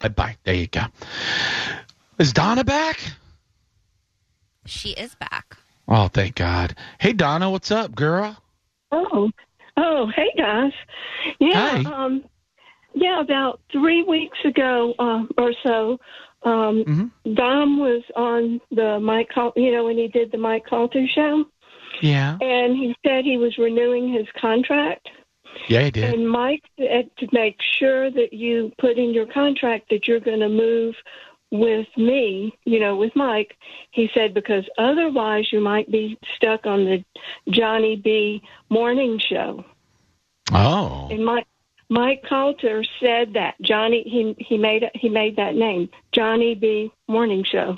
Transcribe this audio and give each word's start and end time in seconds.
Bye. 0.00 0.08
Bye. 0.08 0.36
There 0.44 0.54
you 0.54 0.66
go. 0.66 0.82
Is 2.18 2.32
Donna 2.32 2.64
back? 2.64 2.98
She 4.66 4.90
is 4.90 5.14
back. 5.16 5.56
Oh, 5.88 6.08
thank 6.08 6.36
God. 6.36 6.74
Hey, 6.98 7.12
Donna, 7.12 7.50
what's 7.50 7.70
up, 7.70 7.94
girl? 7.94 8.36
Oh, 8.92 9.30
oh, 9.76 10.10
hey 10.14 10.30
guys. 10.38 10.72
Yeah, 11.40 11.78
Hey. 11.78 11.84
um, 11.84 12.24
yeah. 12.94 13.20
About 13.20 13.60
three 13.72 14.02
weeks 14.04 14.38
ago 14.44 14.94
uh, 14.98 15.24
or 15.36 15.52
so, 15.62 15.98
um, 16.44 16.84
Mm-hmm. 16.86 17.34
Dom 17.34 17.78
was 17.78 18.02
on 18.16 18.60
the 18.70 18.98
Mike, 19.00 19.28
Col- 19.34 19.52
you 19.56 19.72
know, 19.72 19.84
when 19.84 19.98
he 19.98 20.08
did 20.08 20.30
the 20.32 20.38
Mike 20.38 20.64
Calta 20.68 21.04
show, 21.14 21.44
Yeah. 22.00 22.38
and 22.40 22.76
he 22.76 22.94
said 23.04 23.24
he 23.24 23.36
was 23.36 23.56
renewing 23.58 24.12
his 24.12 24.26
contract. 24.40 25.08
Yeah, 25.68 25.82
he 25.82 25.90
did. 25.90 26.14
And 26.14 26.28
Mike 26.28 26.62
said 26.78 26.88
eh, 26.88 27.02
to 27.18 27.28
make 27.32 27.56
sure 27.78 28.10
that 28.10 28.32
you 28.32 28.72
put 28.78 28.98
in 28.98 29.14
your 29.14 29.26
contract 29.26 29.90
that 29.90 30.06
you're 30.06 30.20
going 30.20 30.40
to 30.40 30.48
move 30.48 30.94
with 31.50 31.86
me, 31.96 32.52
you 32.64 32.80
know, 32.80 32.96
with 32.96 33.14
Mike. 33.14 33.56
He 33.92 34.10
said 34.12 34.34
because 34.34 34.64
otherwise 34.78 35.52
you 35.52 35.60
might 35.60 35.90
be 35.90 36.18
stuck 36.36 36.66
on 36.66 36.84
the 36.84 37.04
Johnny 37.50 37.96
B 37.96 38.42
morning 38.70 39.18
show. 39.18 39.64
Oh. 40.52 41.08
And 41.10 41.24
Mike 41.24 41.46
Mike 41.90 42.24
Calta 42.28 42.82
said 43.00 43.34
that 43.34 43.54
Johnny 43.60 44.02
he 44.06 44.34
he 44.38 44.56
made 44.56 44.84
he 44.94 45.08
made 45.08 45.36
that 45.36 45.54
name 45.54 45.88
Johnny 46.12 46.54
B 46.54 46.90
Morning 47.08 47.44
Show. 47.44 47.76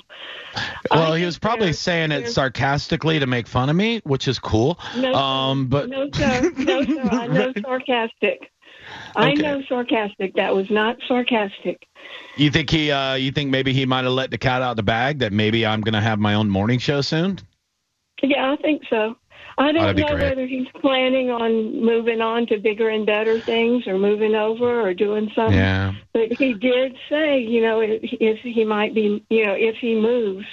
Well, 0.89 1.13
I 1.13 1.19
he 1.19 1.25
was 1.25 1.37
probably 1.37 1.73
saying 1.73 2.11
it 2.11 2.29
sarcastically 2.29 3.19
to 3.19 3.27
make 3.27 3.47
fun 3.47 3.69
of 3.69 3.75
me, 3.75 4.01
which 4.03 4.27
is 4.27 4.39
cool. 4.39 4.79
No. 4.95 5.13
Um, 5.13 5.67
but 5.67 5.89
no 5.89 6.09
sir, 6.13 6.51
no 6.57 6.83
sir, 6.83 7.01
I 7.11 7.27
know 7.27 7.53
sarcastic. 7.61 8.51
I 9.15 9.33
know 9.33 9.61
sarcastic. 9.67 10.35
That 10.35 10.55
was 10.55 10.69
not 10.69 10.97
sarcastic. 11.07 11.85
you 12.37 12.49
think 12.49 12.69
he, 12.69 12.91
uh, 12.91 13.15
you 13.15 13.31
think 13.31 13.49
maybe 13.49 13.73
he 13.73 13.85
might 13.85 14.05
have 14.05 14.13
let 14.13 14.31
the 14.31 14.37
cat 14.37 14.61
out 14.61 14.71
of 14.71 14.77
the 14.77 14.83
bag 14.83 15.19
that 15.19 15.33
maybe 15.33 15.65
I'm 15.65 15.81
gonna 15.81 16.01
have 16.01 16.19
my 16.19 16.35
own 16.35 16.49
morning 16.49 16.79
show 16.79 17.01
soon? 17.01 17.39
Yeah, 18.21 18.51
I 18.51 18.55
think 18.61 18.83
so. 18.89 19.15
I 19.57 19.71
don't 19.71 19.95
know 19.95 20.07
great. 20.07 20.29
whether 20.29 20.45
he's 20.45 20.67
planning 20.81 21.31
on 21.31 21.83
moving 21.83 22.21
on 22.21 22.45
to 22.47 22.59
bigger 22.59 22.89
and 22.89 23.05
better 23.05 23.39
things 23.39 23.87
or 23.87 23.97
moving 23.97 24.35
over 24.35 24.81
or 24.81 24.93
doing 24.93 25.31
something. 25.33 25.57
Yeah. 25.57 25.93
But 26.13 26.33
he 26.33 26.53
did 26.53 26.95
say, 27.09 27.39
you 27.39 27.61
know, 27.61 27.79
if, 27.79 28.01
if 28.03 28.39
he 28.41 28.63
might 28.63 28.93
be, 28.93 29.25
you 29.29 29.45
know, 29.45 29.53
if 29.53 29.77
he 29.77 29.95
moves. 29.95 30.45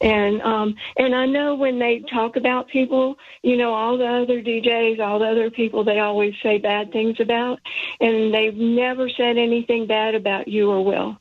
And 0.00 0.42
um 0.42 0.74
and 0.98 1.14
I 1.14 1.24
know 1.24 1.54
when 1.54 1.78
they 1.78 2.04
talk 2.12 2.36
about 2.36 2.68
people, 2.68 3.16
you 3.42 3.56
know, 3.56 3.72
all 3.72 3.96
the 3.96 4.06
other 4.06 4.42
DJs, 4.42 5.00
all 5.00 5.18
the 5.18 5.26
other 5.26 5.50
people 5.50 5.84
they 5.84 6.00
always 6.00 6.34
say 6.42 6.58
bad 6.58 6.92
things 6.92 7.18
about 7.18 7.60
and 8.00 8.32
they've 8.32 8.56
never 8.56 9.08
said 9.08 9.38
anything 9.38 9.86
bad 9.86 10.14
about 10.14 10.48
you 10.48 10.70
or 10.70 10.84
Will. 10.84 11.18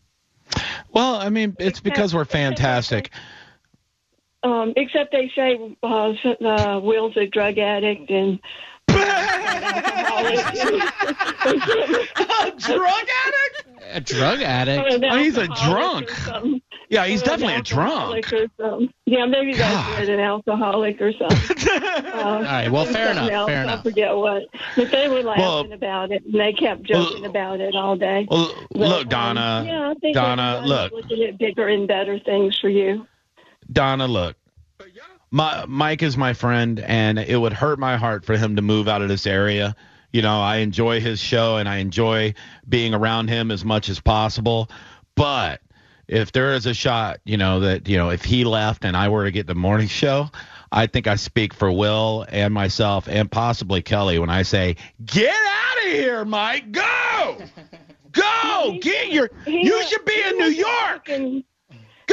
Well, 0.91 1.15
I 1.15 1.29
mean, 1.29 1.55
it's 1.59 1.79
because 1.79 2.13
we're 2.13 2.25
fantastic. 2.25 3.11
Um 4.45 4.73
except 4.75 5.11
they 5.11 5.31
say 5.35 5.57
uh, 5.83 6.09
s- 6.11 6.37
uh 6.45 6.79
Will's 6.83 7.17
a 7.17 7.25
drug 7.27 7.57
addict 7.57 8.09
and 8.11 8.39
a 8.89 8.93
drug 12.57 13.05
addict? 13.09 13.65
A 13.93 14.01
drug 14.01 14.41
addict? 14.41 14.93
An 14.93 15.05
Oh, 15.05 15.17
he's 15.17 15.37
a 15.37 15.47
drunk. 15.47 16.11
Yeah, 16.89 17.05
he's 17.07 17.23
Or 17.23 17.25
definitely 17.25 17.55
a 17.55 17.61
drunk. 17.63 18.31
alcoholic 18.31 18.33
or 18.33 18.47
something. 18.59 18.93
Yeah, 19.07 19.25
maybe 19.25 19.53
God. 19.53 19.97
that's 19.97 20.03
it, 20.03 20.09
an 20.09 20.19
alcoholic 20.19 21.01
or 21.01 21.11
something. 21.13 21.57
Uh, 22.15 22.21
All 22.21 22.41
right. 22.43 22.69
Well, 22.71 22.85
fair 22.85 23.11
enough. 23.11 23.29
else, 23.29 23.49
Fair 23.49 23.59
I 23.59 23.63
enough. 23.63 23.83
forget 23.83 24.15
what. 24.15 24.43
But 24.75 24.89
they 24.91 25.09
were 25.09 25.21
laughing 25.23 25.43
Well- 25.43 25.73
about 25.73 26.11
it, 26.11 26.23
and 26.25 26.33
they 26.33 26.53
kept 26.53 26.83
joking 26.83 27.21
Well- 27.21 27.29
about 27.29 27.59
it 27.59 27.75
all 27.75 27.95
day. 27.97 28.25
Well, 28.29 28.53
But, 28.71 28.79
look, 28.79 29.01
um, 29.03 29.09
Donna. 29.09 29.63
yeah, 29.67 29.89
I 29.89 29.93
think 29.95 30.15
Donna, 30.15 30.61
look. 30.65 30.91
looking 30.93 31.23
at 31.23 31.37
bigger 31.37 31.67
and 31.67 31.87
better 31.87 32.19
things 32.19 32.57
for 32.59 32.69
you. 32.69 33.05
Donna, 33.71 34.07
look. 34.07 34.35
My, 35.31 35.65
Mike 35.67 36.01
is 36.03 36.15
my 36.15 36.33
friend, 36.33 36.79
and 36.79 37.19
it 37.19 37.37
would 37.37 37.53
hurt 37.53 37.79
my 37.79 37.97
heart 37.97 38.23
for 38.25 38.37
him 38.37 38.55
to 38.55 38.61
move 38.61 38.87
out 38.87 39.01
of 39.01 39.09
this 39.09 39.27
area. 39.27 39.75
You 40.13 40.21
know, 40.21 40.39
I 40.39 40.57
enjoy 40.57 41.01
his 41.01 41.19
show 41.19 41.57
and 41.57 41.67
I 41.67 41.77
enjoy 41.77 42.35
being 42.69 42.93
around 42.93 43.27
him 43.27 43.51
as 43.51 43.65
much 43.65 43.89
as 43.89 43.99
possible. 43.99 44.69
But 45.15 45.59
if 46.07 46.31
there 46.31 46.53
is 46.53 46.65
a 46.65 46.73
shot, 46.73 47.19
you 47.25 47.35
know, 47.35 47.59
that, 47.61 47.89
you 47.89 47.97
know, 47.97 48.11
if 48.11 48.23
he 48.23 48.45
left 48.45 48.85
and 48.85 48.95
I 48.95 49.09
were 49.09 49.25
to 49.25 49.31
get 49.31 49.45
the 49.45 49.55
morning 49.55 49.87
show, 49.89 50.29
I 50.71 50.87
think 50.87 51.07
I 51.07 51.15
speak 51.15 51.53
for 51.53 51.69
Will 51.71 52.25
and 52.29 52.53
myself 52.53 53.09
and 53.09 53.29
possibly 53.29 53.81
Kelly 53.81 54.19
when 54.19 54.29
I 54.29 54.43
say, 54.43 54.77
get 55.05 55.35
out 55.35 55.85
of 55.85 55.91
here, 55.91 56.23
Mike. 56.23 56.71
Go. 56.71 57.37
Go. 58.11 58.77
Get 58.81 59.11
your. 59.11 59.29
You 59.45 59.83
should 59.83 60.05
be 60.05 60.21
in 60.27 60.37
New 60.37 60.51
York. 60.51 61.09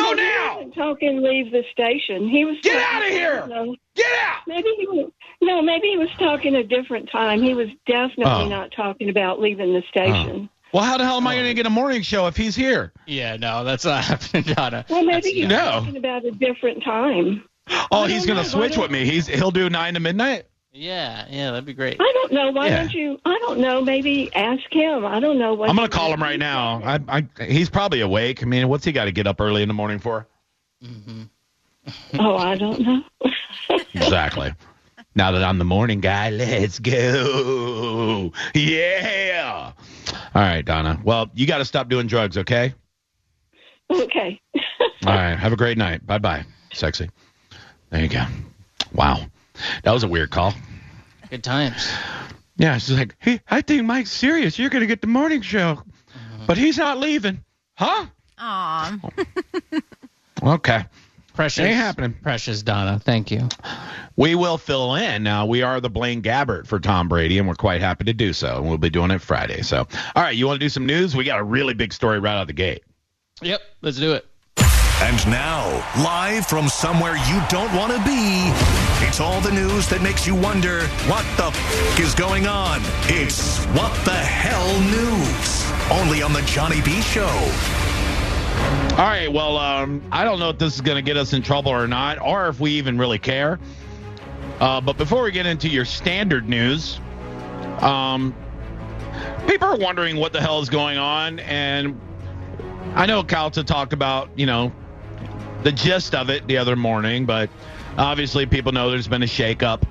Talking- 0.03 0.17
Go 0.17 0.23
he 0.23 0.29
now. 0.29 0.55
wasn't 0.57 0.75
Talking, 0.75 1.23
leave 1.23 1.51
the 1.53 1.63
station. 1.73 2.29
He 2.29 2.45
was 2.45 2.57
Get 2.63 2.81
out 2.83 3.03
of 3.03 3.09
here. 3.09 3.47
No, 3.49 3.77
Get 3.95 4.07
out. 4.27 4.43
maybe 4.47 4.69
he 4.79 4.87
was. 4.87 5.11
No, 5.41 5.61
maybe 5.63 5.89
he 5.89 5.97
was 5.97 6.09
talking 6.19 6.55
a 6.55 6.63
different 6.65 7.11
time. 7.11 7.43
He 7.43 7.55
was 7.55 7.69
definitely 7.87 8.25
Oh. 8.45 8.49
not 8.49 8.73
talking 8.73 9.09
about 9.09 9.41
leaving 9.41 9.73
the 9.75 9.83
station. 9.89 10.49
Oh. 10.49 10.49
Well, 10.73 10.85
how 10.85 10.97
the 10.97 11.05
hell 11.05 11.17
am 11.19 11.27
I 11.27 11.35
going 11.35 11.45
to 11.47 11.51
oh. 11.51 11.55
get 11.55 11.67
a 11.67 11.71
morning 11.71 12.01
show 12.03 12.27
if 12.29 12.37
he's 12.37 12.55
here? 12.57 12.93
Yeah, 13.07 13.37
no, 13.37 13.63
that's 13.65 13.85
not 13.85 14.05
happening, 14.05 14.45
Donna. 14.55 14.85
Well, 14.89 15.03
maybe 15.05 15.13
That's- 15.21 15.33
he 15.35 15.41
was 15.43 15.51
No. 15.51 15.65
talking 15.81 15.97
about 15.97 16.25
a 16.25 16.31
different 16.31 16.83
time. 16.83 17.45
Oh, 17.91 18.07
he's 18.07 18.25
going 18.27 18.43
to 18.43 18.49
switch 18.49 18.77
with 18.77 18.91
me. 18.91 19.05
He's 19.05 19.27
he'll 19.27 19.51
do 19.51 19.69
nine 19.71 19.95
to 19.95 20.01
midnight. 20.01 20.45
Yeah, 20.75 21.27
yeah, 21.29 21.51
that'd 21.51 21.67
be 21.67 21.75
great. 21.75 21.99
I 22.01 22.13
don't 22.15 22.33
know. 22.33 22.51
Why 22.51 22.69
Yeah. 22.69 22.77
don't 22.79 22.95
you? 22.95 23.21
I 23.27 23.39
don't 23.41 23.59
know. 23.61 23.83
Maybe 23.83 24.35
ask 24.35 24.63
him. 24.71 25.05
I 25.05 25.21
don't 25.21 25.39
know 25.39 25.53
what. 25.53 25.69
I'm 25.69 25.77
gonna 25.77 25.89
call 25.89 26.13
him 26.13 26.23
right 26.23 26.39
now. 26.39 26.81
I, 26.83 26.99
I 27.39 27.45
he's 27.45 27.69
probably 27.69 28.01
awake. 28.01 28.43
I 28.43 28.47
mean, 28.47 28.67
what's 28.69 28.85
he 28.85 28.93
got 28.93 29.05
to 29.05 29.13
get 29.13 29.27
up 29.27 29.41
early 29.41 29.61
in 29.63 29.69
the 29.69 29.75
morning 29.75 29.99
for? 29.99 30.27
Mm-hmm. 30.83 31.23
Oh, 32.19 32.37
I 32.37 32.57
don't 32.57 32.81
know. 32.81 33.03
Exactly. 33.95 34.53
now 35.15 35.31
that 35.33 35.43
I'm 35.45 35.59
the 35.59 35.65
morning 35.65 36.01
guy, 36.01 36.31
let's 36.31 36.79
go. 36.79 38.33
Yeah. 38.55 39.73
All 40.35 40.43
right, 40.43 40.65
Donna. 40.65 41.01
Well, 41.05 41.31
you 41.35 41.47
got 41.47 41.59
to 41.59 41.65
stop 41.65 41.89
doing 41.89 42.07
drugs, 42.07 42.39
okay? 42.39 42.75
okay. 43.91 44.41
All 45.07 45.15
right. 45.15 45.37
Have 45.39 45.53
a 45.53 45.57
great 45.57 45.77
night. 45.79 46.07
Bye 46.07 46.19
bye. 46.19 46.45
Sexy. 46.73 47.11
There 47.91 48.01
you 48.03 48.09
go. 48.09 48.25
Wow. 48.95 49.27
That 49.85 49.93
was 49.93 50.05
a 50.05 50.09
weird 50.09 50.31
call. 50.31 50.55
Good 51.31 51.45
times. 51.45 51.91
Yeah, 52.57 52.79
she's 52.79 52.97
like, 52.97 53.17
hey, 53.19 53.41
I 53.51 53.63
think 53.63 53.85
Mike's 53.85 54.13
serious. 54.13 54.59
You're 54.59 54.71
going 54.71 54.83
to 54.83 54.87
get 54.87 55.01
the 55.01 55.07
morning 55.07 55.41
show, 55.41 55.71
uh-huh. 55.73 56.45
but 56.47 56.59
he's 56.59 56.79
not 56.79 56.99
leaving. 56.99 57.43
Huh? 57.75 58.07
Aw. 58.39 58.99
Oh. 60.43 60.55
Okay. 60.55 60.85
Precious. 61.35 61.61
Ain't 61.61 61.77
happening. 61.77 62.15
Precious 62.23 62.63
Donna. 62.63 62.99
Thank 62.99 63.31
you. 63.31 63.49
We 64.17 64.35
will 64.35 64.59
fill 64.59 64.97
in. 64.97 65.23
Now, 65.23 65.47
we 65.47 65.63
are 65.63 65.81
the 65.81 65.89
Blaine 65.89 66.21
Gabbert 66.21 66.67
for 66.67 66.79
Tom 66.79 67.09
Brady, 67.09 67.39
and 67.39 67.49
we're 67.49 67.55
quite 67.55 67.81
happy 67.81 68.05
to 68.05 68.13
do 68.13 68.35
so. 68.35 68.59
And 68.59 68.69
we'll 68.69 68.77
be 68.77 68.91
doing 68.91 69.11
it 69.11 69.23
Friday. 69.23 69.63
So, 69.63 69.87
all 70.15 70.23
right, 70.23 70.37
you 70.37 70.47
want 70.47 70.61
to 70.61 70.65
do 70.65 70.69
some 70.69 70.85
news? 70.85 71.17
We 71.17 71.25
got 71.25 71.39
a 71.39 71.45
really 71.45 71.73
big 71.73 71.93
story 71.93 72.19
right 72.19 72.35
out 72.35 72.43
of 72.43 72.49
the 72.49 72.53
gate. 72.53 72.85
Yep, 73.41 73.63
let's 73.81 73.99
do 73.99 74.13
it. 74.13 74.27
And 74.59 75.27
now, 75.27 75.67
live 76.05 76.47
from 76.47 76.69
somewhere 76.69 77.17
you 77.17 77.43
don't 77.49 77.75
want 77.75 77.93
to 77.93 77.99
be, 78.05 78.53
it's 79.03 79.21
all 79.21 79.41
the 79.41 79.51
news 79.51 79.89
that 79.89 80.01
makes 80.03 80.27
you 80.27 80.35
wonder 80.35 80.87
what 81.09 81.25
the 81.37 81.47
f- 81.47 82.01
is 82.01 82.15
going 82.15 82.47
on. 82.47 82.81
It's 83.05 83.65
What 83.67 83.93
the 84.05 84.15
Hell 84.15 84.81
News, 84.81 85.71
only 85.91 86.23
on 86.23 86.33
The 86.33 86.43
Johnny 86.43 86.81
B 86.83 87.01
Show. 87.03 87.27
All 88.93 89.07
right, 89.07 89.31
well, 89.31 89.59
um, 89.59 90.03
I 90.13 90.25
don't 90.25 90.39
know 90.39 90.51
if 90.51 90.59
this 90.59 90.75
is 90.75 90.81
going 90.81 90.97
to 90.97 91.03
get 91.03 91.17
us 91.17 91.33
in 91.33 91.43
trouble 91.43 91.73
or 91.73 91.87
not, 91.89 92.21
or 92.21 92.49
if 92.49 92.61
we 92.61 92.73
even 92.73 92.97
really 92.99 93.19
care. 93.19 93.59
Uh, 94.61 94.81
but 94.81 94.97
before 94.97 95.25
we 95.25 95.31
get 95.31 95.47
into 95.47 95.69
your 95.69 95.85
standard 95.85 96.49
news, 96.49 97.01
um, 97.81 98.35
people 99.47 99.69
are 99.69 99.79
wondering 99.79 100.17
what 100.17 100.33
the 100.33 100.41
hell 100.41 100.61
is 100.61 100.69
going 100.69 100.99
on, 100.99 101.41
and 101.41 102.01
I 102.95 103.07
know 103.07 103.25
Calta 103.25 103.65
talked 103.65 103.93
about, 103.93 104.31
you 104.37 104.47
know, 104.47 104.73
the 105.65 105.73
gist 105.73 106.15
of 106.15 106.31
it 106.31 106.47
the 106.47 106.59
other 106.59 106.77
morning, 106.77 107.27
but 107.27 107.51
obviously 107.99 108.47
people 108.47 108.73
know 108.73 108.91
there's 108.91 109.09
been 109.09 109.23
a 109.23 109.27
shakeup 109.27 109.83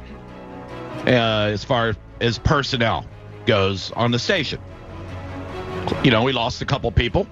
uh, 1.06 1.50
as 1.52 1.64
far 1.64 1.96
as 2.20 2.38
personnel 2.40 3.06
goes 3.46 3.92
on 3.94 4.12
the 4.12 4.20
station. 4.20 4.60
you 6.04 6.12
know, 6.12 6.24
we 6.24 6.32
lost 6.32 6.62
a 6.62 6.66
couple 6.66 6.92
people, 6.92 7.28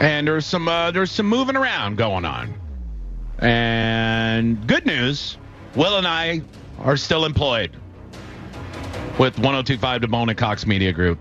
and 0.00 0.26
there's 0.26 0.46
some 0.46 0.68
uh, 0.68 0.90
there's 0.90 1.10
some 1.10 1.26
moving 1.26 1.56
around 1.56 1.96
going 1.96 2.24
on. 2.24 2.54
And 3.38 4.66
good 4.66 4.86
news, 4.86 5.36
Will 5.74 5.98
and 5.98 6.06
I 6.06 6.42
are 6.80 6.96
still 6.96 7.24
employed 7.24 7.70
with 9.18 9.38
1025 9.38 10.00
The 10.02 10.08
Bone 10.08 10.28
and 10.28 10.38
Cox 10.38 10.66
Media 10.66 10.92
Group, 10.92 11.18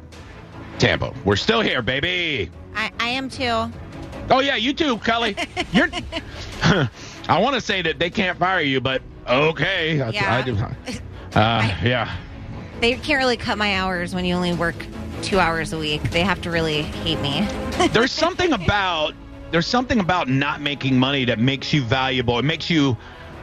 Tampa. 0.79 1.13
We're 1.23 1.35
still 1.35 1.61
here, 1.61 1.81
baby. 1.81 2.49
I, 2.75 2.91
I 2.99 3.09
am 3.09 3.29
too. 3.29 3.71
Oh 4.29 4.39
yeah, 4.39 4.55
you 4.55 4.73
too, 4.73 4.97
Kelly. 4.99 5.35
You're. 5.71 5.89
I 7.27 7.39
want 7.39 7.55
to 7.55 7.61
say 7.61 7.81
that 7.83 7.99
they 7.99 8.09
can't 8.09 8.37
fire 8.37 8.61
you, 8.61 8.81
but 8.81 9.01
okay. 9.27 10.01
I- 10.01 10.09
Yeah. 10.09 10.35
I 10.35 10.41
do. 10.41 10.57
Uh, 11.35 11.69
yeah. 11.83 12.15
They 12.79 12.93
can't 12.93 13.17
really 13.19 13.35
cut 13.35 13.57
my 13.57 13.75
hours 13.75 14.15
when 14.15 14.23
you 14.23 14.35
only 14.35 14.53
work 14.53 14.75
two 15.21 15.37
hours 15.37 15.73
a 15.73 15.77
week. 15.77 16.01
They 16.11 16.21
have 16.21 16.41
to 16.43 16.49
really 16.51 16.83
hate 16.83 17.19
me. 17.19 17.45
There's 17.91 18.13
something 18.13 18.53
about 18.53 19.13
there's 19.51 19.67
something 19.67 19.99
about 19.99 20.29
not 20.29 20.61
making 20.61 20.97
money 20.97 21.25
that 21.25 21.39
makes 21.39 21.73
you 21.73 21.83
valuable. 21.83 22.39
It 22.39 22.45
makes 22.45 22.69
you 22.69 22.95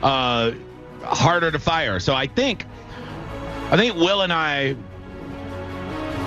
uh, 0.02 0.52
harder 1.02 1.50
to 1.50 1.58
fire. 1.58 2.00
So 2.00 2.14
I 2.14 2.26
think 2.26 2.64
I 3.70 3.76
think 3.76 3.94
Will 3.96 4.23
and 4.23 4.32
I 4.32 4.75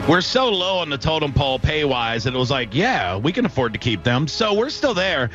we're 0.08 0.22
so 0.22 0.50
low 0.50 0.78
on 0.78 0.90
the 0.90 0.98
totem 0.98 1.34
pole 1.34 1.58
pay 1.58 1.84
wise 1.84 2.26
that 2.26 2.36
it 2.36 2.38
was 2.38 2.52
like, 2.52 2.76
yeah, 2.76 3.18
we 3.18 3.32
can 3.32 3.46
afford 3.46 3.74
to 3.74 3.80
keep 3.80 4.04
them. 4.04 4.28
So 4.28 4.54
we're 4.54 4.70
still 4.70 4.94
there. 4.94 5.32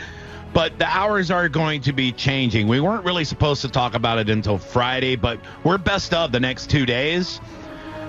But 0.52 0.78
the 0.78 0.86
hours 0.86 1.30
are 1.30 1.48
going 1.48 1.80
to 1.82 1.92
be 1.92 2.12
changing. 2.12 2.68
We 2.68 2.80
weren't 2.80 3.04
really 3.04 3.24
supposed 3.24 3.62
to 3.62 3.68
talk 3.68 3.94
about 3.94 4.18
it 4.18 4.28
until 4.30 4.58
Friday, 4.58 5.16
but 5.16 5.40
we're 5.64 5.78
best 5.78 6.14
of 6.14 6.32
the 6.32 6.40
next 6.40 6.70
two 6.70 6.86
days. 6.86 7.40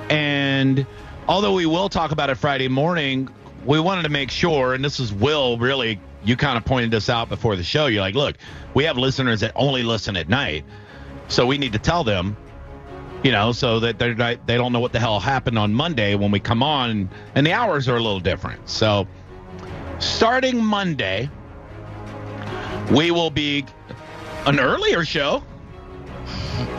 And 0.09 0.85
although 1.27 1.53
we 1.53 1.65
will 1.65 1.89
talk 1.89 2.11
about 2.11 2.29
it 2.29 2.35
Friday 2.35 2.67
morning, 2.67 3.29
we 3.65 3.79
wanted 3.79 4.03
to 4.03 4.09
make 4.09 4.29
sure, 4.31 4.73
and 4.73 4.83
this 4.83 4.99
is 4.99 5.13
Will 5.13 5.57
really, 5.57 5.99
you 6.23 6.35
kind 6.35 6.57
of 6.57 6.65
pointed 6.65 6.91
this 6.91 7.09
out 7.09 7.29
before 7.29 7.55
the 7.55 7.63
show. 7.63 7.87
You're 7.87 8.01
like, 8.01 8.15
look, 8.15 8.37
we 8.73 8.83
have 8.85 8.97
listeners 8.97 9.39
that 9.41 9.51
only 9.55 9.83
listen 9.83 10.15
at 10.15 10.29
night. 10.29 10.63
So 11.27 11.45
we 11.45 11.57
need 11.57 11.73
to 11.73 11.79
tell 11.79 12.03
them, 12.03 12.37
you 13.23 13.31
know, 13.31 13.51
so 13.51 13.79
that 13.79 14.00
they're 14.00 14.15
not, 14.15 14.45
they 14.47 14.57
don't 14.57 14.73
know 14.73 14.79
what 14.79 14.94
the 14.94 15.00
hell 15.00 15.19
happened 15.19 15.57
on 15.57 15.73
Monday 15.73 16.15
when 16.15 16.31
we 16.31 16.39
come 16.39 16.63
on, 16.63 17.09
and 17.35 17.45
the 17.45 17.53
hours 17.53 17.88
are 17.88 17.95
a 17.95 18.01
little 18.01 18.19
different. 18.19 18.68
So 18.69 19.07
starting 20.00 20.63
Monday, 20.63 21.29
we 22.91 23.12
will 23.12 23.31
be 23.31 23.65
an 24.45 24.59
earlier 24.59 25.06
show. 25.06 25.44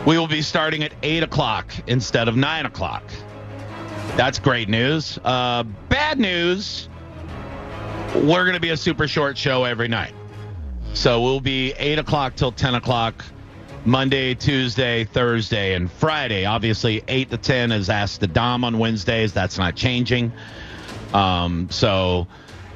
We 0.05 0.17
will 0.17 0.27
be 0.27 0.41
starting 0.41 0.83
at 0.83 0.93
8 1.01 1.23
o'clock 1.23 1.73
instead 1.87 2.27
of 2.27 2.35
9 2.35 2.65
o'clock. 2.65 3.03
That's 4.15 4.37
great 4.37 4.69
news. 4.69 5.17
Uh, 5.23 5.63
bad 5.89 6.19
news 6.19 6.89
we're 8.15 8.43
going 8.43 8.53
to 8.53 8.59
be 8.59 8.69
a 8.69 8.77
super 8.77 9.07
short 9.07 9.37
show 9.37 9.63
every 9.63 9.87
night. 9.87 10.13
So 10.93 11.21
we'll 11.21 11.39
be 11.39 11.73
8 11.73 11.99
o'clock 11.99 12.35
till 12.35 12.51
10 12.51 12.75
o'clock 12.75 13.25
Monday, 13.85 14.33
Tuesday, 14.33 15.03
Thursday, 15.03 15.73
and 15.73 15.91
Friday. 15.91 16.45
Obviously, 16.45 17.03
8 17.07 17.29
to 17.31 17.37
10 17.37 17.71
is 17.71 17.89
Ask 17.89 18.19
the 18.19 18.27
Dom 18.27 18.63
on 18.63 18.79
Wednesdays. 18.79 19.33
That's 19.33 19.57
not 19.57 19.75
changing. 19.75 20.31
Um, 21.13 21.67
so, 21.69 22.27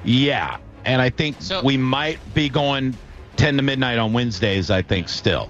yeah. 0.03 0.57
And 0.85 1.01
I 1.01 1.09
think 1.09 1.37
So- 1.39 1.61
we 1.63 1.77
might 1.77 2.19
be 2.33 2.49
going 2.49 2.95
10 3.37 3.57
to 3.57 3.63
midnight 3.63 3.97
on 3.99 4.13
Wednesdays, 4.13 4.69
I 4.69 4.81
think, 4.81 5.07
still. 5.09 5.49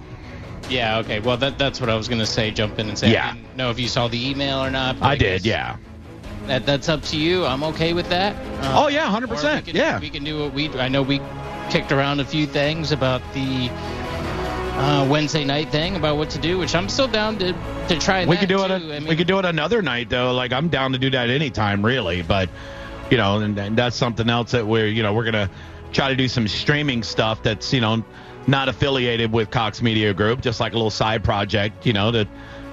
Yeah, 0.70 0.98
okay. 0.98 1.18
Well, 1.20 1.36
that, 1.38 1.58
that's 1.58 1.80
what 1.80 1.88
I 1.90 1.96
was 1.96 2.08
going 2.08 2.20
to 2.20 2.26
say. 2.26 2.50
Jump 2.50 2.78
in 2.78 2.88
and 2.88 2.98
say, 2.98 3.10
Yeah. 3.12 3.30
I 3.30 3.34
didn't 3.34 3.56
know 3.56 3.70
if 3.70 3.80
you 3.80 3.88
saw 3.88 4.06
the 4.06 4.28
email 4.30 4.58
or 4.62 4.70
not. 4.70 5.00
but 5.00 5.06
I 5.06 5.16
did, 5.16 5.44
yeah. 5.46 5.76
That, 6.46 6.66
that's 6.66 6.88
up 6.88 7.02
to 7.04 7.16
you. 7.16 7.44
I'm 7.46 7.62
okay 7.64 7.94
with 7.94 8.08
that. 8.10 8.34
Um, 8.64 8.76
Oh, 8.76 8.88
yeah, 8.88 9.08
100%, 9.10 9.56
we 9.56 9.62
can- 9.62 9.76
yeah. 9.76 9.98
We 9.98 10.10
can 10.10 10.24
do 10.24 10.38
what 10.40 10.52
we. 10.54 10.68
I 10.78 10.88
know 10.88 11.02
we 11.02 11.20
kicked 11.70 11.90
around 11.92 12.20
a 12.20 12.24
few 12.24 12.46
things 12.46 12.92
about 12.92 13.22
the 13.34 13.70
uh, 14.78 15.06
Wednesday 15.10 15.44
night 15.44 15.70
thing 15.70 15.96
about 15.96 16.16
what 16.16 16.30
to 16.30 16.38
do, 16.38 16.56
which 16.56 16.74
I'm 16.74 16.88
still 16.88 17.08
down 17.08 17.38
to 17.38 17.52
to 17.88 17.98
try. 17.98 18.24
we 18.24 18.36
could 18.36 18.48
do 18.48 18.62
it. 18.64 18.70
A, 18.70 18.74
I 18.74 18.78
mean, 18.78 19.06
we 19.06 19.16
could 19.16 19.26
do 19.26 19.38
it 19.38 19.44
another 19.44 19.82
night 19.82 20.08
though. 20.08 20.32
Like 20.32 20.52
I'm 20.52 20.68
down 20.68 20.92
to 20.92 20.98
do 20.98 21.10
that 21.10 21.30
anytime, 21.30 21.84
really. 21.84 22.22
But 22.22 22.48
you 23.10 23.16
know, 23.16 23.40
and, 23.40 23.58
and 23.58 23.76
that's 23.76 23.96
something 23.96 24.30
else 24.30 24.52
that 24.52 24.66
we're 24.66 24.86
you 24.86 25.02
know 25.02 25.12
we're 25.12 25.24
gonna 25.24 25.50
try 25.92 26.10
to 26.10 26.16
do 26.16 26.28
some 26.28 26.46
streaming 26.46 27.02
stuff 27.02 27.42
that's 27.42 27.72
you 27.72 27.80
know 27.80 28.04
not 28.46 28.68
affiliated 28.68 29.32
with 29.32 29.50
Cox 29.50 29.82
Media 29.82 30.14
Group, 30.14 30.40
just 30.40 30.60
like 30.60 30.72
a 30.72 30.76
little 30.76 30.90
side 30.90 31.24
project. 31.24 31.84
You 31.84 31.92
know 31.92 32.12
to. 32.12 32.28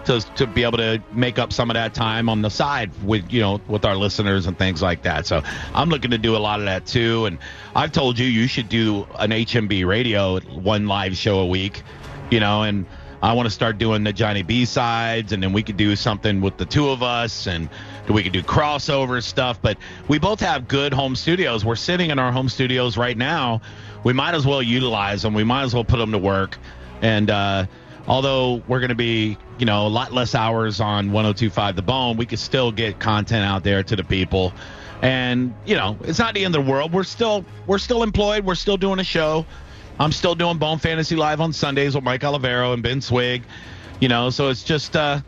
To, 0.05 0.21
to 0.35 0.45
be 0.45 0.61
able 0.61 0.77
to 0.77 1.01
make 1.13 1.39
up 1.39 1.51
some 1.51 1.71
of 1.71 1.73
that 1.73 1.95
time 1.95 2.29
on 2.29 2.43
the 2.43 2.49
side 2.49 2.91
with 3.03 3.31
you 3.31 3.41
know 3.41 3.59
with 3.67 3.85
our 3.85 3.95
listeners 3.95 4.45
and 4.45 4.55
things 4.55 4.79
like 4.79 5.01
that 5.01 5.25
so 5.25 5.41
i'm 5.73 5.89
looking 5.89 6.11
to 6.11 6.19
do 6.19 6.35
a 6.35 6.37
lot 6.37 6.59
of 6.59 6.67
that 6.67 6.85
too 6.85 7.25
and 7.25 7.39
i've 7.75 7.91
told 7.91 8.19
you 8.19 8.27
you 8.27 8.45
should 8.45 8.69
do 8.69 9.07
an 9.17 9.31
hmb 9.31 9.83
radio 9.83 10.39
one 10.41 10.85
live 10.85 11.17
show 11.17 11.39
a 11.39 11.45
week 11.47 11.81
you 12.29 12.39
know, 12.39 12.63
and 12.63 12.85
I 13.21 13.33
want 13.33 13.47
to 13.47 13.49
start 13.49 13.77
doing 13.77 14.03
the 14.03 14.13
Johnny 14.13 14.43
B 14.43 14.65
sides, 14.65 15.31
and 15.31 15.41
then 15.41 15.53
we 15.53 15.63
could 15.63 15.77
do 15.77 15.95
something 15.95 16.41
with 16.41 16.57
the 16.57 16.65
two 16.65 16.89
of 16.89 17.03
us, 17.03 17.47
and 17.47 17.69
we 18.09 18.23
could 18.23 18.33
do 18.33 18.41
crossover 18.41 19.21
stuff. 19.23 19.61
But 19.61 19.77
we 20.07 20.19
both 20.19 20.39
have 20.39 20.67
good 20.67 20.93
home 20.93 21.15
studios. 21.15 21.65
We're 21.65 21.75
sitting 21.75 22.09
in 22.09 22.19
our 22.19 22.31
home 22.31 22.49
studios 22.49 22.97
right 22.97 23.17
now. 23.17 23.61
We 24.03 24.13
might 24.13 24.35
as 24.35 24.45
well 24.45 24.61
utilize 24.61 25.21
them. 25.21 25.33
We 25.33 25.43
might 25.43 25.63
as 25.63 25.73
well 25.73 25.83
put 25.83 25.97
them 25.97 26.11
to 26.11 26.17
work. 26.17 26.57
And 27.01 27.29
uh, 27.29 27.65
although 28.07 28.61
we're 28.67 28.79
going 28.79 28.89
to 28.89 28.95
be, 28.95 29.37
you 29.57 29.65
know, 29.65 29.87
a 29.87 29.89
lot 29.89 30.13
less 30.13 30.35
hours 30.35 30.79
on 30.79 31.09
102.5 31.09 31.75
The 31.75 31.81
Bone, 31.81 32.17
we 32.17 32.25
could 32.25 32.39
still 32.39 32.71
get 32.71 32.99
content 32.99 33.45
out 33.45 33.63
there 33.63 33.83
to 33.83 33.95
the 33.95 34.03
people. 34.03 34.53
And 35.01 35.53
you 35.65 35.75
know, 35.75 35.97
it's 36.03 36.19
not 36.19 36.33
the 36.33 36.45
end 36.45 36.55
of 36.55 36.65
the 36.65 36.71
world. 36.71 36.93
We're 36.93 37.03
still 37.03 37.45
we're 37.67 37.77
still 37.77 38.01
employed. 38.03 38.45
We're 38.45 38.55
still 38.55 38.77
doing 38.77 38.99
a 38.99 39.03
show. 39.03 39.45
I'm 39.99 40.11
still 40.11 40.35
doing 40.35 40.57
Bone 40.57 40.79
Fantasy 40.79 41.15
Live 41.15 41.41
on 41.41 41.53
Sundays 41.53 41.95
with 41.95 42.03
Mike 42.03 42.21
Olivero 42.21 42.73
and 42.73 42.81
Ben 42.81 43.01
Swig. 43.01 43.43
You 43.99 44.09
know, 44.09 44.29
so 44.29 44.49
it's 44.49 44.63
just 44.63 44.95
uh 44.95 45.19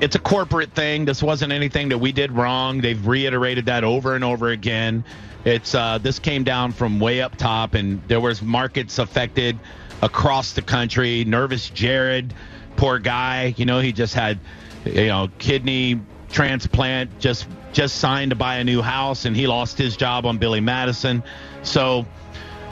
it's 0.00 0.16
a 0.16 0.18
corporate 0.18 0.72
thing. 0.74 1.04
This 1.04 1.22
wasn't 1.22 1.52
anything 1.52 1.88
that 1.90 1.98
we 1.98 2.12
did 2.12 2.32
wrong. 2.32 2.80
They've 2.80 3.06
reiterated 3.06 3.66
that 3.66 3.84
over 3.84 4.14
and 4.14 4.24
over 4.24 4.48
again. 4.48 5.04
It's 5.44 5.74
uh 5.74 5.98
this 5.98 6.18
came 6.18 6.44
down 6.44 6.72
from 6.72 7.00
way 7.00 7.20
up 7.20 7.36
top 7.36 7.74
and 7.74 8.02
there 8.08 8.20
was 8.20 8.42
markets 8.42 8.98
affected 8.98 9.58
across 10.02 10.52
the 10.52 10.62
country. 10.62 11.24
Nervous 11.24 11.70
Jared, 11.70 12.34
poor 12.76 12.98
guy, 12.98 13.54
you 13.56 13.64
know, 13.64 13.80
he 13.80 13.92
just 13.92 14.14
had 14.14 14.38
you 14.84 15.06
know, 15.06 15.30
kidney 15.38 16.00
transplant 16.30 17.18
just 17.20 17.46
just 17.72 17.96
signed 17.96 18.30
to 18.30 18.36
buy 18.36 18.56
a 18.56 18.64
new 18.64 18.82
house 18.82 19.24
and 19.24 19.34
he 19.34 19.46
lost 19.46 19.78
his 19.78 19.96
job 19.96 20.26
on 20.26 20.38
Billy 20.38 20.60
Madison. 20.60 21.22
So 21.62 22.06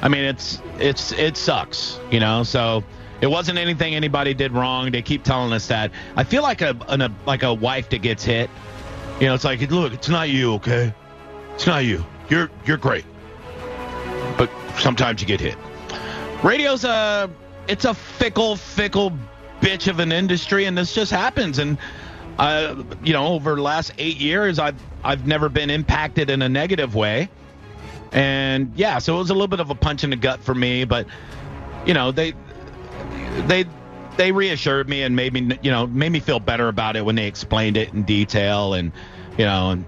I 0.02 0.08
mean, 0.08 0.24
it's 0.24 0.60
it's 0.78 1.12
it 1.12 1.36
sucks, 1.36 1.98
you 2.10 2.20
know. 2.20 2.42
So 2.42 2.84
it 3.20 3.26
wasn't 3.26 3.58
anything 3.58 3.94
anybody 3.94 4.34
did 4.34 4.52
wrong. 4.52 4.90
They 4.90 5.02
keep 5.02 5.24
telling 5.24 5.52
us 5.52 5.68
that. 5.68 5.90
I 6.16 6.24
feel 6.24 6.42
like 6.42 6.62
a, 6.62 6.76
an, 6.88 7.02
a 7.02 7.14
like 7.26 7.42
a 7.42 7.52
wife 7.52 7.90
that 7.90 8.02
gets 8.02 8.24
hit. 8.24 8.50
You 9.20 9.26
know, 9.26 9.34
it's 9.34 9.44
like, 9.44 9.60
look, 9.70 9.92
it's 9.92 10.08
not 10.08 10.30
you, 10.30 10.54
okay? 10.54 10.94
It's 11.54 11.66
not 11.66 11.84
you. 11.84 12.04
You're 12.30 12.50
you're 12.64 12.78
great, 12.78 13.04
but 14.38 14.50
sometimes 14.78 15.20
you 15.20 15.26
get 15.26 15.40
hit. 15.40 15.56
Radio's 16.42 16.84
a 16.84 17.30
it's 17.68 17.84
a 17.84 17.94
fickle, 17.94 18.56
fickle 18.56 19.12
bitch 19.60 19.88
of 19.88 20.00
an 20.00 20.10
industry, 20.10 20.64
and 20.64 20.76
this 20.76 20.94
just 20.94 21.12
happens. 21.12 21.58
And 21.58 21.78
uh, 22.38 22.82
you 23.02 23.12
know, 23.12 23.28
over 23.28 23.54
the 23.54 23.62
last 23.62 23.92
eight 23.98 24.16
years, 24.16 24.58
I've 24.58 24.80
I've 25.04 25.26
never 25.26 25.48
been 25.48 25.70
impacted 25.70 26.30
in 26.30 26.42
a 26.42 26.48
negative 26.48 26.94
way. 26.94 27.28
And 28.12 28.72
yeah, 28.74 28.98
so 28.98 29.16
it 29.16 29.18
was 29.18 29.30
a 29.30 29.34
little 29.34 29.48
bit 29.48 29.60
of 29.60 29.70
a 29.70 29.74
punch 29.74 30.02
in 30.02 30.10
the 30.10 30.16
gut 30.16 30.40
for 30.40 30.54
me, 30.54 30.84
but 30.84 31.06
you 31.86 31.94
know, 31.94 32.10
they 32.10 32.32
they 33.46 33.66
they 34.16 34.32
reassured 34.32 34.88
me 34.88 35.02
and 35.02 35.14
made 35.14 35.32
me 35.32 35.58
you 35.62 35.70
know 35.70 35.86
made 35.86 36.10
me 36.10 36.20
feel 36.20 36.40
better 36.40 36.68
about 36.68 36.96
it 36.96 37.04
when 37.04 37.16
they 37.16 37.26
explained 37.26 37.76
it 37.76 37.92
in 37.92 38.02
detail 38.02 38.74
and 38.74 38.92
you 39.38 39.44
know 39.44 39.70
and 39.70 39.84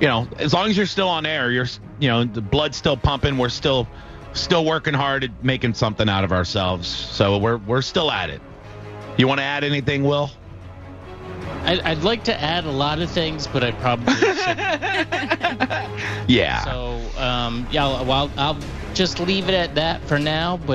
you 0.00 0.08
know 0.08 0.28
as 0.38 0.52
long 0.52 0.68
as 0.68 0.76
you're 0.76 0.86
still 0.86 1.08
on 1.08 1.26
air, 1.26 1.50
you're 1.50 1.66
you 2.00 2.08
know 2.08 2.24
the 2.24 2.42
blood's 2.42 2.76
still 2.76 2.96
pumping, 2.96 3.38
we're 3.38 3.48
still 3.48 3.88
still 4.32 4.64
working 4.64 4.94
hard 4.94 5.24
at 5.24 5.44
making 5.44 5.74
something 5.74 6.08
out 6.08 6.24
of 6.24 6.32
ourselves. 6.32 6.88
So 6.88 7.38
we're 7.38 7.58
we're 7.58 7.82
still 7.82 8.10
at 8.10 8.30
it. 8.30 8.40
You 9.16 9.28
want 9.28 9.38
to 9.38 9.44
add 9.44 9.64
anything, 9.64 10.04
Will? 10.04 10.30
I'd, 11.62 11.80
I'd 11.80 12.02
like 12.02 12.24
to 12.24 12.40
add 12.40 12.64
a 12.64 12.70
lot 12.70 13.00
of 13.00 13.10
things, 13.10 13.46
but 13.46 13.62
I 13.62 13.72
probably 13.72 14.14
shouldn't. 14.14 15.90
Yeah. 16.30 16.62
So, 16.64 17.20
um, 17.20 17.66
yeah, 17.72 17.86
I'll, 17.86 18.04
well, 18.04 18.30
I'll 18.36 18.58
just 18.94 19.18
leave 19.18 19.48
it 19.48 19.54
at 19.54 19.74
that 19.74 20.00
for 20.02 20.18
now. 20.18 20.58
But 20.58 20.68